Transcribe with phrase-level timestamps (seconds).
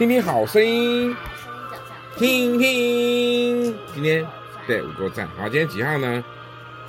[0.00, 1.14] 听听好声音，
[2.16, 3.76] 听听。
[3.92, 4.26] 今天
[4.66, 5.28] 对五个赞。
[5.36, 6.24] 好，今天几号呢？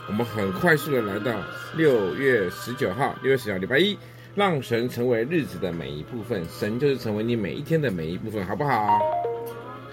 [0.08, 1.36] 我们很快速的来到
[1.76, 4.00] 六月十九号，六月十九号礼拜一，
[4.34, 8.98] 让神成为日子的每一部分，神就是成为你每一天的每一部分，好不好？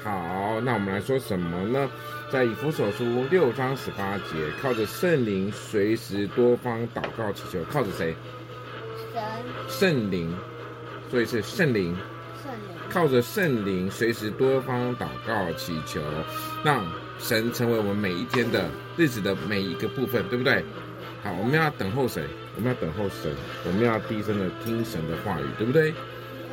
[0.04, 1.90] 好，那我们来说什么呢？
[2.32, 8.14] 在以弗所书六章十八节，靠着圣灵随时多方祷告祈求，靠着谁？
[9.12, 9.20] 神。
[9.66, 10.32] 圣灵，
[11.10, 11.96] 所以是圣灵。
[12.44, 12.77] 圣灵。
[12.90, 16.00] 靠着圣灵随时多方祷告祈求，
[16.64, 16.84] 让
[17.18, 20.64] 神成为我们每一天的日子的每一个部分，对不对？
[21.22, 22.22] 好，我们要等候谁？
[22.56, 25.92] 我们要等候神，我们要低声的听神的话语，对不对？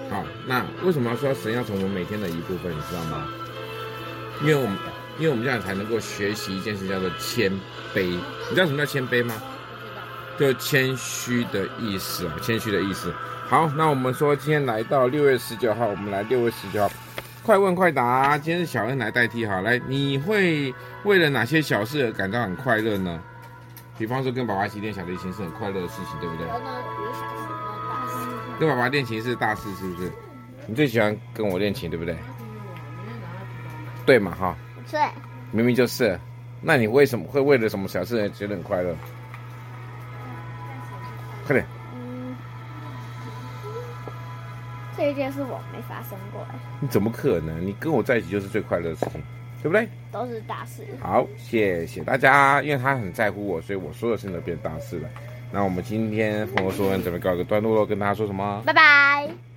[0.10, 2.72] 好，那为什么要说神要成为我们每天的一部分？
[2.72, 3.28] 你知道吗？
[4.42, 4.78] 因为我们。
[5.18, 7.50] 因为我们这样才能够学习一件事，叫做谦
[7.96, 8.04] 卑。
[8.04, 9.42] 你知道什么叫谦卑吗？
[10.38, 13.14] 就谦虚的意思啊，谦虚的意思。
[13.48, 16.92] 好，那我们说今天来到六月十九号，我们来六月十九号，
[17.44, 18.38] 快问快答。
[18.38, 23.22] 今天是小恩来代替哈，来，你会为了哪些小事而感到很快乐呢？
[23.98, 26.46] 比方说跟爸爸一起练小提琴是很快乐的事情，对不对？
[28.60, 30.12] 跟爸爸练琴是大事，是不是？
[30.68, 32.18] 你最喜欢跟我练琴，对不对？
[34.06, 34.56] 对嘛，哈。
[34.92, 35.00] 对，
[35.52, 36.20] 明明就是，
[36.62, 38.96] 那你为什么会为了什么小事而觉得很快乐？
[41.46, 41.66] 快点。
[41.94, 42.36] 嗯，
[44.98, 46.46] 这一件事我没发生过。
[46.80, 47.66] 你怎么可能？
[47.66, 49.22] 你跟我在一起就是最快乐的事情，
[49.62, 49.88] 对不对？
[50.12, 50.84] 都是大事。
[51.02, 55.10] 好，谢谢大家，因为他很在乎我，所以我说的事情都变大事了。
[55.52, 58.64] 那我们今天朋友说完准备告一个段落喽，跟大家说什么？
[58.66, 59.55] 拜拜。